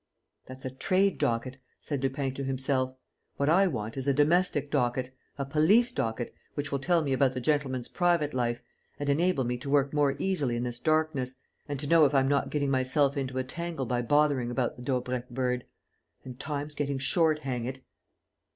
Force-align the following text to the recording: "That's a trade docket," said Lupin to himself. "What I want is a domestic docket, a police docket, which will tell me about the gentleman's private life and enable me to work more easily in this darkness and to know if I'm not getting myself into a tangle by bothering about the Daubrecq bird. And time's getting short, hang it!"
"That's 0.47 0.65
a 0.65 0.71
trade 0.71 1.19
docket," 1.19 1.57
said 1.79 2.01
Lupin 2.01 2.33
to 2.33 2.43
himself. 2.43 2.95
"What 3.37 3.49
I 3.49 3.67
want 3.67 3.97
is 3.97 4.07
a 4.07 4.15
domestic 4.15 4.71
docket, 4.71 5.13
a 5.37 5.45
police 5.45 5.91
docket, 5.91 6.33
which 6.55 6.71
will 6.71 6.79
tell 6.79 7.03
me 7.03 7.13
about 7.13 7.35
the 7.35 7.39
gentleman's 7.39 7.87
private 7.87 8.33
life 8.33 8.63
and 8.99 9.09
enable 9.11 9.43
me 9.43 9.59
to 9.59 9.69
work 9.69 9.93
more 9.93 10.15
easily 10.17 10.55
in 10.55 10.63
this 10.63 10.79
darkness 10.79 11.35
and 11.67 11.79
to 11.79 11.85
know 11.85 12.03
if 12.05 12.15
I'm 12.15 12.27
not 12.27 12.49
getting 12.49 12.71
myself 12.71 13.15
into 13.15 13.37
a 13.37 13.43
tangle 13.43 13.85
by 13.85 14.01
bothering 14.01 14.49
about 14.49 14.75
the 14.75 14.81
Daubrecq 14.81 15.29
bird. 15.29 15.65
And 16.25 16.39
time's 16.39 16.73
getting 16.73 16.97
short, 16.97 17.41
hang 17.41 17.65
it!" 17.65 17.81